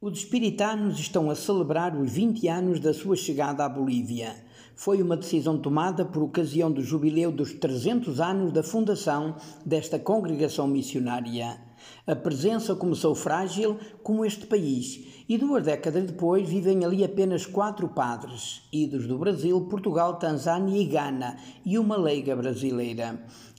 [0.00, 4.32] Os espiritanos estão a celebrar os 20 anos da sua chegada à Bolívia.
[4.76, 9.34] Foi uma decisão tomada por ocasião do jubileu dos 300 anos da fundação
[9.66, 11.67] desta congregação missionária.
[12.06, 17.88] A presença começou frágil, como este país, e duas décadas depois vivem ali apenas quatro
[17.88, 23.18] padres, idos do Brasil, Portugal, Tanzânia e Gana, e uma leiga brasileira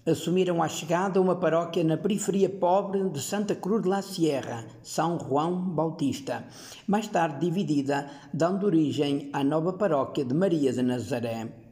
[0.10, 5.20] assumiram à chegada uma paróquia na periferia pobre de Santa Cruz de la Sierra, São
[5.20, 6.46] João Bautista,
[6.88, 11.69] mais tarde dividida, dando origem à nova paróquia de Maria de Nazaré.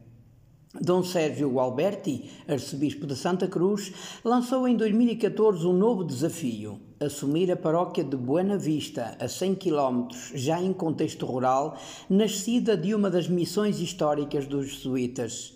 [0.80, 3.92] Dom Sérgio Alberti, arcebispo de Santa Cruz,
[4.24, 10.08] lançou em 2014 um novo desafio: assumir a paróquia de Buena Vista, a 100 km,
[10.34, 11.76] já em contexto rural,
[12.08, 15.54] nascida de uma das missões históricas dos jesuítas.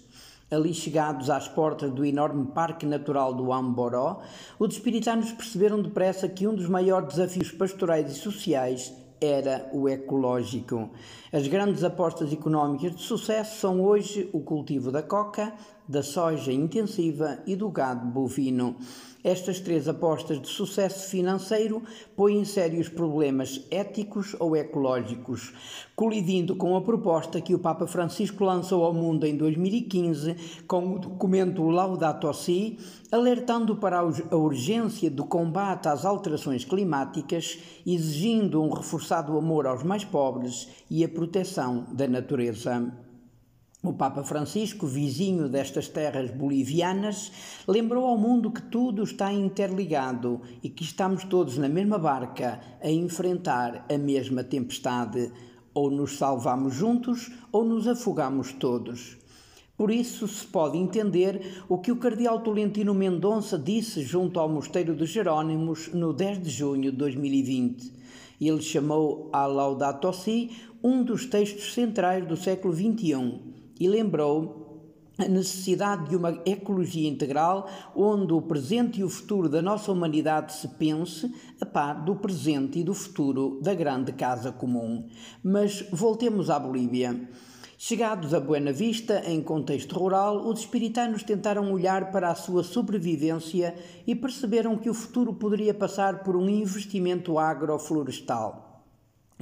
[0.50, 4.20] Ali chegados às portas do enorme Parque Natural do Amboró,
[4.58, 10.90] os espiritanos perceberam depressa que um dos maiores desafios pastorais e sociais era o ecológico.
[11.32, 15.52] As grandes apostas económicas de sucesso são hoje o cultivo da coca,
[15.88, 18.76] da soja intensiva e do gado bovino.
[19.24, 21.80] Estas três apostas de sucesso financeiro
[22.16, 25.52] põem sérios problemas éticos ou ecológicos,
[25.94, 30.98] colidindo com a proposta que o Papa Francisco lançou ao mundo em 2015 com o
[30.98, 32.78] documento Laudato Si,
[33.12, 40.04] alertando para a urgência do combate às alterações climáticas, exigindo um reforçado amor aos mais
[40.04, 43.11] pobres e a proteção da natureza.
[43.84, 47.32] O Papa Francisco, vizinho destas terras bolivianas,
[47.66, 52.88] lembrou ao mundo que tudo está interligado e que estamos todos na mesma barca a
[52.88, 55.32] enfrentar a mesma tempestade.
[55.74, 59.16] Ou nos salvamos juntos ou nos afogamos todos.
[59.76, 64.94] Por isso se pode entender o que o cardeal Tolentino Mendonça disse junto ao Mosteiro
[64.94, 67.92] dos Jerônimos no 10 de junho de 2020.
[68.40, 70.52] Ele chamou a Laudato Si
[70.84, 73.51] um dos textos centrais do século XXI
[73.82, 74.62] e lembrou
[75.18, 80.52] a necessidade de uma ecologia integral onde o presente e o futuro da nossa humanidade
[80.52, 85.08] se pense a par do presente e do futuro da grande casa comum.
[85.42, 87.28] Mas voltemos à Bolívia.
[87.76, 93.74] Chegados a Buena Vista, em contexto rural, os espiritanos tentaram olhar para a sua sobrevivência
[94.06, 98.71] e perceberam que o futuro poderia passar por um investimento agroflorestal.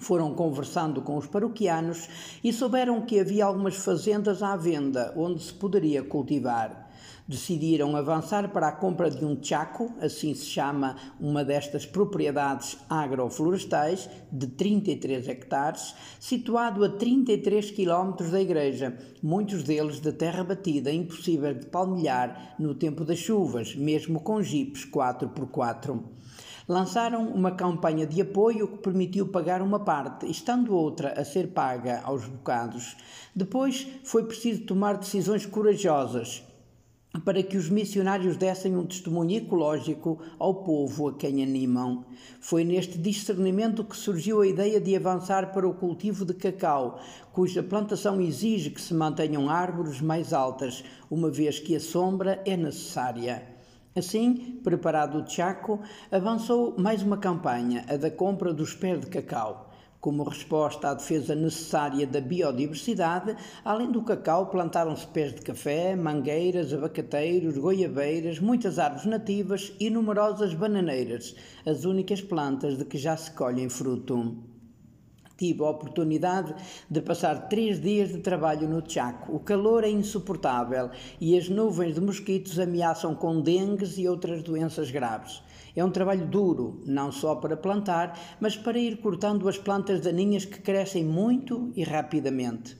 [0.01, 2.09] Foram conversando com os paroquianos
[2.43, 6.90] e souberam que havia algumas fazendas à venda onde se poderia cultivar.
[7.27, 14.09] Decidiram avançar para a compra de um chaco, assim se chama uma destas propriedades agroflorestais,
[14.33, 21.55] de 33 hectares, situado a 33 quilómetros da igreja, muitos deles de terra batida, impossível
[21.55, 26.01] de palmilhar no tempo das chuvas, mesmo com jipes 4x4
[26.71, 32.01] lançaram uma campanha de apoio que permitiu pagar uma parte, estando outra a ser paga
[32.05, 32.97] aos bocados.
[33.35, 36.45] Depois foi preciso tomar decisões corajosas
[37.25, 42.05] para que os missionários dessem um testemunho ecológico ao povo a quem animam.
[42.41, 47.01] Foi neste discernimento que surgiu a ideia de avançar para o cultivo de cacau,
[47.33, 52.57] cuja plantação exige que se mantenham árvores mais altas, uma vez que a sombra é
[52.57, 53.43] necessária.
[53.95, 55.81] Assim, preparado o Chaco,
[56.13, 59.70] avançou mais uma campanha, a da compra dos pés de cacau.
[60.01, 66.73] Como resposta à defesa necessária da biodiversidade, além do cacau, plantaram-se pés de café, mangueiras,
[66.73, 73.31] abacateiros, goiabeiras, muitas árvores nativas e numerosas bananeiras, as únicas plantas de que já se
[73.33, 74.39] colhem fruto.
[75.41, 76.55] Tive a oportunidade
[76.91, 79.35] de passar três dias de trabalho no Chaco.
[79.35, 84.91] O calor é insuportável e as nuvens de mosquitos ameaçam com dengues e outras doenças
[84.91, 85.43] graves.
[85.75, 90.45] É um trabalho duro, não só para plantar, mas para ir cortando as plantas daninhas
[90.45, 92.77] que crescem muito e rapidamente.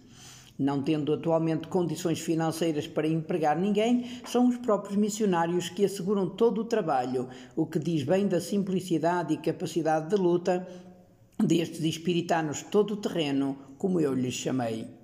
[0.59, 6.61] Não tendo atualmente condições financeiras para empregar ninguém, são os próprios missionários que asseguram todo
[6.61, 10.90] o trabalho, o que diz bem da simplicidade e capacidade de luta
[11.45, 15.01] destes espiritanos todo o terreno, como eu lhes chamei.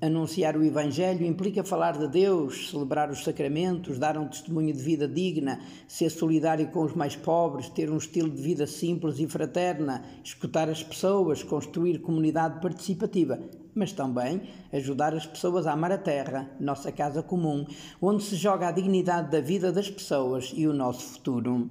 [0.00, 5.08] Anunciar o Evangelho implica falar de Deus, celebrar os sacramentos, dar um testemunho de vida
[5.08, 10.04] digna, ser solidário com os mais pobres, ter um estilo de vida simples e fraterna,
[10.22, 13.40] escutar as pessoas, construir comunidade participativa,
[13.74, 14.42] mas também
[14.72, 17.66] ajudar as pessoas a amar a terra, nossa casa comum,
[18.00, 21.68] onde se joga a dignidade da vida das pessoas e o nosso futuro.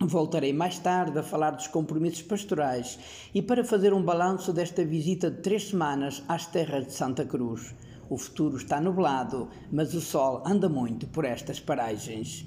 [0.00, 3.00] Voltarei mais tarde a falar dos compromissos pastorais
[3.34, 7.74] e para fazer um balanço desta visita de três semanas às terras de Santa Cruz.
[8.08, 12.46] O futuro está nublado, mas o sol anda muito por estas paragens.